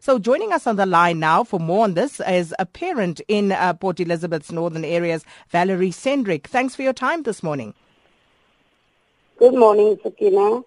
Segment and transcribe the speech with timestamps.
[0.00, 3.52] So joining us on the line now for more on this is a parent in
[3.52, 6.46] uh, Port Elizabeth's northern areas, Valerie Sendrick.
[6.46, 7.74] Thanks for your time this morning.
[9.38, 10.62] Good morning, Sakina.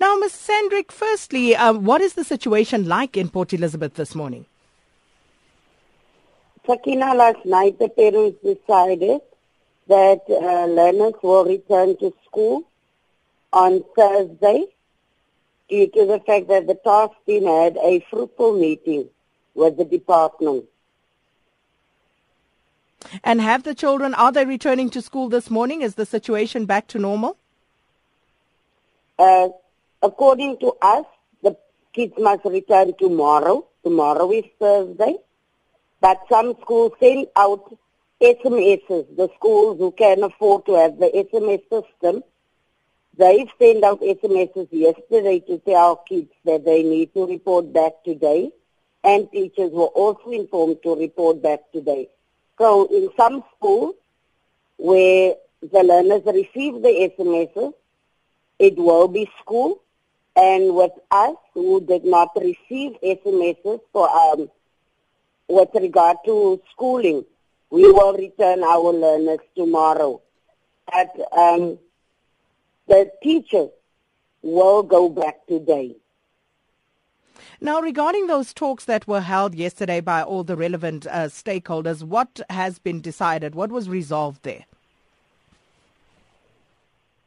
[0.00, 0.32] Now, Ms.
[0.32, 4.46] Sendrick, firstly, um, what is the situation like in Port Elizabeth this morning?
[6.66, 9.20] Sakina, last night the parents decided
[9.88, 12.62] that uh, learners will return to school
[13.52, 14.66] on Thursday
[15.70, 19.08] due to the fact that the task team had a fruitful meeting
[19.54, 20.64] with the department.
[23.24, 25.80] And have the children, are they returning to school this morning?
[25.80, 27.36] Is the situation back to normal?
[29.18, 29.48] Uh,
[30.02, 31.06] according to us,
[31.42, 31.56] the
[31.94, 33.66] kids must return tomorrow.
[33.82, 35.16] Tomorrow is Thursday.
[36.00, 37.76] But some schools send out
[38.20, 42.22] SMSs, the schools who can afford to have the SMS system.
[43.20, 48.50] They sent out SMSs yesterday to tell kids that they need to report back today.
[49.04, 52.08] And teachers were also informed to report back today.
[52.56, 53.96] So in some schools
[54.78, 57.74] where the learners receive the SMSs,
[58.58, 59.82] it will be school.
[60.34, 64.48] And with us who did not receive SMSs for um,
[65.46, 67.26] with regard to schooling,
[67.68, 70.22] we will return our learners tomorrow.
[70.90, 71.78] But um,
[72.90, 73.70] the teachers
[74.42, 75.94] will go back today.
[77.60, 82.40] Now, regarding those talks that were held yesterday by all the relevant uh, stakeholders, what
[82.50, 83.54] has been decided?
[83.54, 84.64] What was resolved there?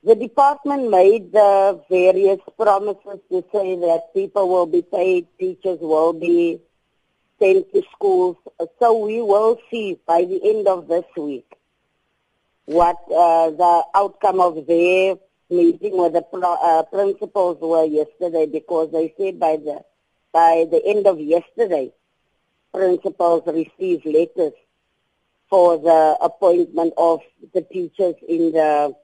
[0.03, 6.11] The department made the various promises to say that people will be paid, teachers will
[6.11, 6.59] be
[7.39, 8.35] sent to schools.
[8.79, 11.49] So we will see by the end of this week
[12.65, 15.15] what uh, the outcome of their
[15.49, 19.83] meeting with the uh, principals were yesterday because they said by the
[20.31, 21.91] by the end of yesterday,
[22.73, 24.53] principals received letters
[25.49, 27.19] for the appointment of
[27.53, 28.95] the teachers in the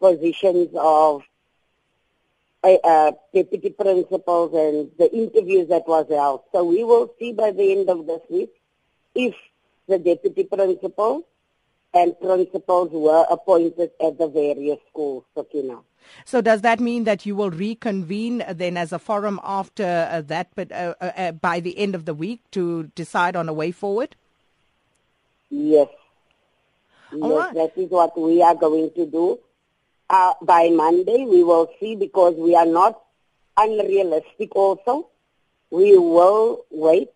[0.00, 1.22] positions of
[2.64, 6.42] uh, deputy principals and the interviews that was held.
[6.52, 8.50] So we will see by the end of this week
[9.14, 9.34] if
[9.88, 11.24] the deputy principals
[11.94, 15.78] and principals were appointed at the various schools, Sakina.
[16.24, 20.48] So does that mean that you will reconvene then as a forum after uh, that,
[20.54, 23.70] but uh, uh, uh by the end of the week to decide on a way
[23.70, 24.16] forward?
[25.48, 25.88] Yes.
[27.12, 27.54] All yes, right.
[27.54, 29.38] that is what we are going to do
[30.12, 33.00] uh, by Monday we will see because we are not
[33.56, 35.08] unrealistic also.
[35.70, 37.08] We will wait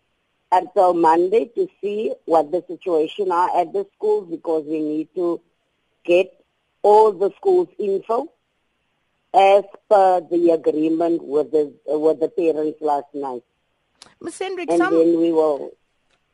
[0.57, 5.41] until Monday to see what the situation are at the schools because we need to
[6.05, 6.33] get
[6.83, 8.33] all the schools info
[9.35, 13.43] as per the agreement with the with the parents last night.
[14.21, 14.39] Ms.
[14.39, 14.95] Hendrick, and some...
[14.95, 15.73] then we will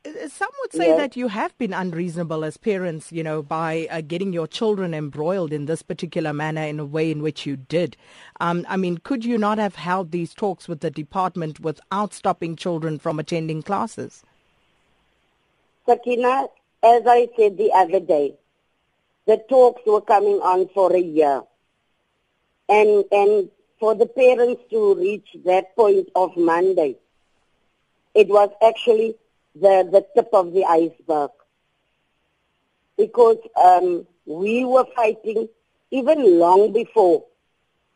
[0.05, 0.99] some would say yes.
[0.99, 5.53] that you have been unreasonable as parents, you know, by uh, getting your children embroiled
[5.53, 7.97] in this particular manner in a way in which you did.
[8.41, 12.57] Um, I mean, could you not have held these talks with the department without stopping
[12.57, 14.25] children from attending classes?
[15.87, 16.47] Sakina,
[16.83, 18.35] as I said the other day,
[19.27, 21.43] the talks were coming on for a year.
[22.69, 26.97] And, and for the parents to reach that point of Monday,
[28.15, 29.17] it was actually
[29.55, 31.31] the, the tip of the iceberg.
[32.97, 35.49] Because um, we were fighting
[35.91, 37.25] even long before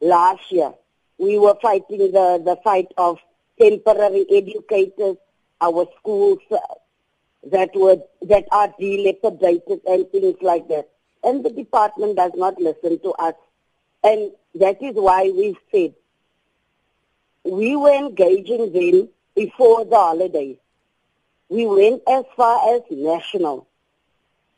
[0.00, 0.72] last year.
[1.18, 3.18] We were fighting the, the fight of
[3.60, 5.16] temporary educators,
[5.60, 6.58] our schools uh,
[7.50, 10.88] that were that are dilapidated and things like that.
[11.24, 13.34] And the department does not listen to us.
[14.04, 15.94] And that is why we said
[17.44, 20.58] we were engaging them before the holidays.
[21.48, 23.68] We went as far as national,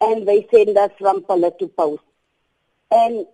[0.01, 2.03] and they sent us from pillar to post.
[2.91, 3.27] And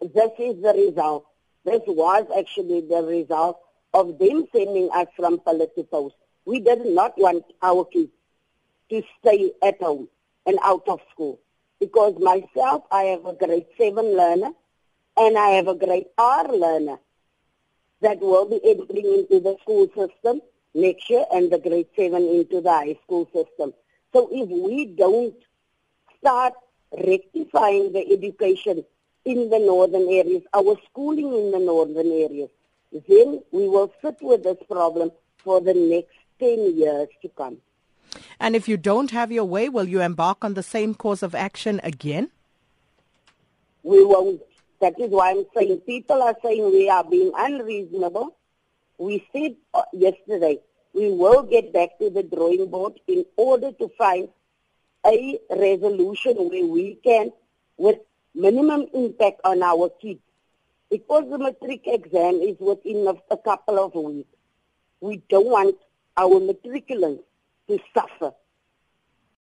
[0.00, 1.26] this is the result.
[1.64, 3.60] This was actually the result
[3.94, 6.16] of them sending us from pillar to post.
[6.44, 8.12] We did not want our kids
[8.90, 10.08] to stay at home
[10.46, 11.38] and out of school.
[11.78, 14.52] Because myself, I have a grade 7 learner
[15.16, 16.98] and I have a grade R learner
[18.00, 20.40] that will be entering into the school system
[20.74, 23.72] next year and the grade 7 into the high school system.
[24.12, 25.34] So if we don't
[26.18, 26.54] start
[26.92, 28.84] rectifying the education
[29.24, 32.50] in the northern areas, our schooling in the northern areas,
[32.92, 37.58] then we will sit with this problem for the next 10 years to come.
[38.40, 41.34] And if you don't have your way, will you embark on the same course of
[41.34, 42.30] action again?
[43.82, 44.40] We won't.
[44.80, 48.36] That is why I'm saying people are saying we are being unreasonable.
[48.98, 50.58] We said uh, yesterday
[50.92, 54.28] we will get back to the drawing board in order to find
[55.06, 57.30] a resolution where we can,
[57.76, 57.98] with
[58.34, 60.20] minimum impact on our kids,
[60.90, 64.34] because the matric exam is within a, a couple of weeks,
[65.00, 65.76] we don't want
[66.16, 67.22] our matriculants
[67.68, 68.32] to suffer